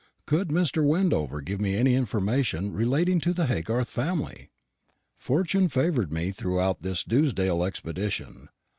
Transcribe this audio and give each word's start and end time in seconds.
Could 0.25 0.47
Mr. 0.47 0.83
Wendover 0.83 1.41
give 1.41 1.61
me 1.61 1.75
any 1.75 1.93
information 1.93 2.73
relating 2.73 3.19
to 3.19 3.33
the 3.35 3.45
Haygarth 3.45 3.87
family? 3.87 4.49
Fortune 5.15 5.69
favoured 5.69 6.11
me 6.11 6.31
throughout 6.31 6.81
this 6.81 7.03
Dewsdale 7.03 7.63
expedition. 7.63 8.49